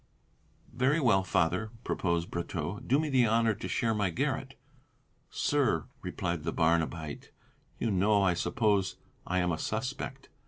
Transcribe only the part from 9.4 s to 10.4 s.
a suspect."